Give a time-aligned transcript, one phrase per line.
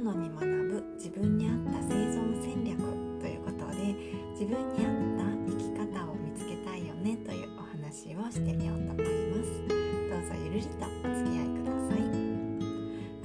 [0.00, 2.78] のに学ぶ自分に合った生存戦略
[3.20, 3.94] ということで
[4.32, 9.68] 自分に合った生き方を見つけたいよねというお話をしてみようと思います。
[9.68, 12.00] どうぞゆるりとお付き合いください。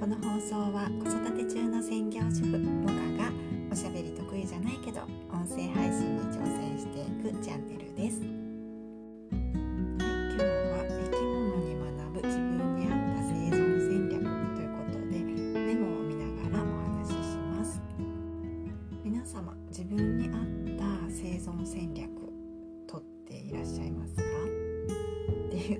[0.00, 2.94] この放送は子育て中の専業主婦モカ
[3.24, 3.32] が
[3.70, 5.02] おしゃべり得意じゃないけど
[5.32, 8.43] 音声配信に挑戦していくチャンネルです。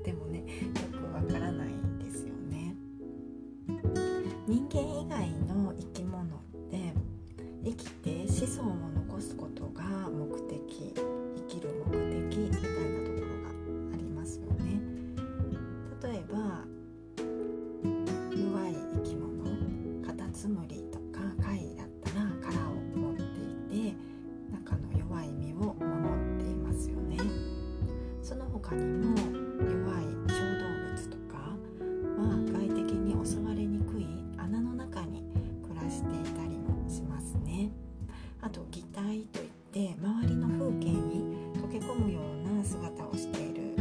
[0.00, 0.44] ってもねよ
[0.98, 1.68] くわからない
[2.04, 2.74] ですよね。
[4.46, 6.26] 人間以外の生き物っ
[6.70, 6.94] て
[7.64, 8.74] 生きて子孫を
[9.08, 12.68] 残すことが目的生きる目的みたいな
[13.04, 13.48] ところが
[13.94, 14.80] ありますよね。
[16.02, 16.64] 例えば
[18.36, 19.26] 弱い生き物
[20.06, 23.96] カタツムリとか貝だったら殻を持っていて
[24.52, 25.84] 中の弱い身を守
[26.38, 27.18] っていますよね。
[28.22, 29.05] その他にも
[38.96, 43.75] 体といって周りの風景に溶け込むような姿をしている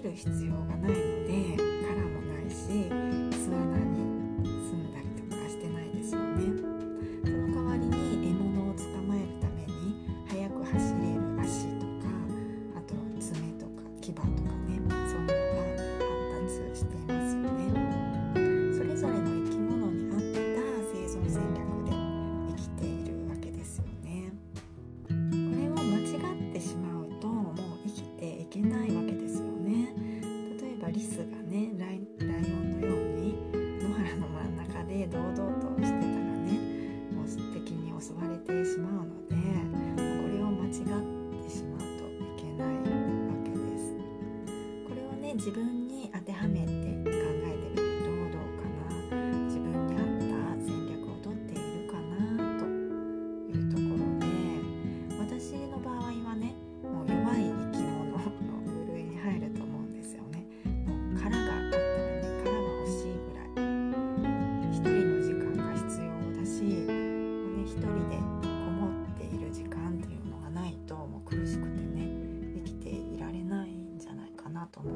[0.00, 2.88] る必要がないので殻もないし
[3.36, 3.87] 巣穴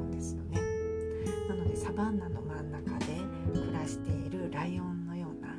[0.03, 0.61] んですよね。
[1.49, 3.07] なのでサバンナの真ん中で
[3.53, 5.55] 暮らしているライオンのような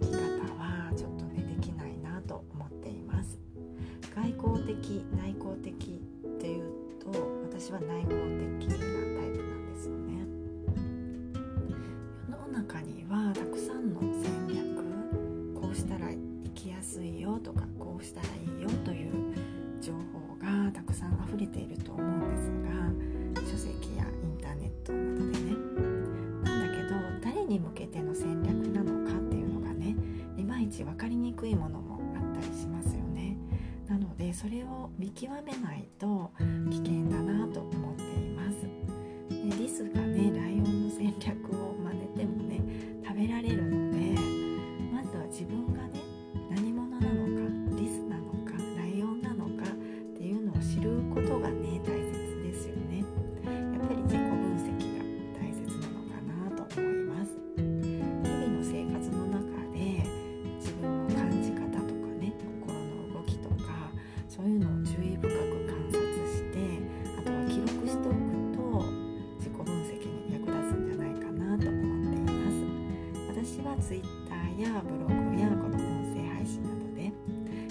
[0.00, 0.18] 生き方
[0.54, 3.38] はちょっとねできないなと思っています。
[4.14, 5.76] 外交的内向的っ
[6.40, 6.64] ていう
[7.00, 7.10] と
[7.42, 8.10] 私は内向
[8.58, 10.26] 的なタイプなんですよね。
[12.30, 19.12] 世の中にはたくさんの戦略こうしたら生きやすいよとかこうしたらいいよという
[19.80, 22.63] 情報がたくさん溢れていると思うんです。
[34.34, 36.32] それを見極めないと
[36.68, 38.62] 危険だなと思っています。
[39.30, 41.63] でリスがねライオンの戦略を
[73.86, 74.02] Twitter
[74.58, 75.78] やブログやこの音
[76.14, 77.12] 声配信などで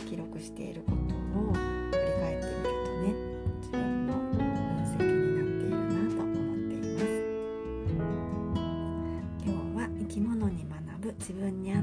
[0.07, 3.07] 記録していることを振り返ってみるとね
[3.60, 4.38] 自分の分
[4.94, 7.04] 析になっているなと思っています。
[9.44, 11.80] 今日は生き物に学ぶ自分に合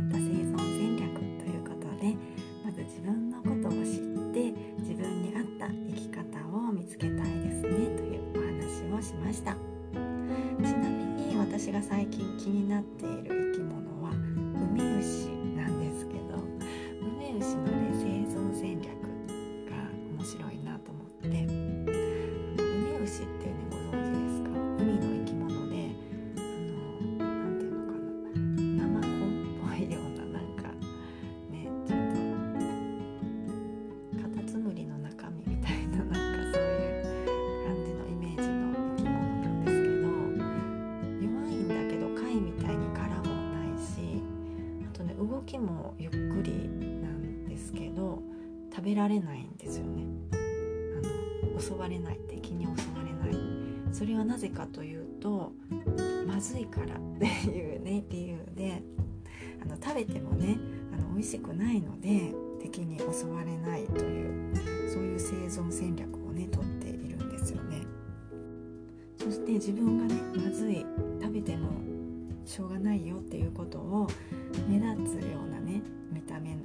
[11.81, 14.30] が最近気になっている生き物は
[48.81, 50.05] 食べられないんですよね。
[50.33, 53.39] あの襲われない敵に襲われない。
[53.93, 55.53] それはなぜかというと
[56.27, 58.83] まずいからっていうね理由で
[59.63, 60.57] あの食べてもね
[60.95, 62.33] あの美味しくないので
[62.63, 64.57] 敵に襲われないという
[64.89, 67.83] そういう生存戦略をねとっているんですよね。
[69.19, 70.87] そして自分がねまずい
[71.21, 71.69] 食べても
[72.47, 74.09] しょうがないよっていうことを
[74.67, 76.57] 目立つようなね見た目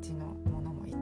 [0.00, 0.96] ちのものもいて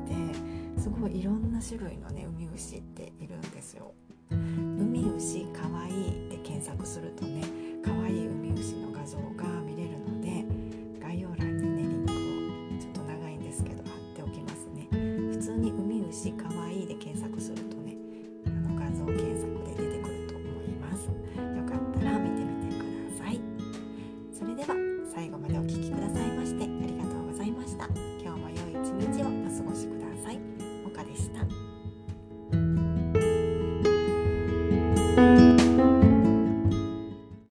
[0.81, 3.93] すごいいろんな種類のねウミウシっているんですよ。
[4.31, 7.43] ウミウシかわいいって検索するとね
[7.85, 10.45] かわいいウミウシの画像が見れるので
[11.01, 12.17] 概要欄にねリンクを
[12.81, 14.89] ちょっと長いんですけど貼っておきますね。
[14.91, 16.56] 普通にウミウシかわ